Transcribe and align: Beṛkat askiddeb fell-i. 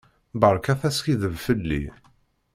Beṛkat 0.39 0.81
askiddeb 0.89 1.35
fell-i. 1.45 1.83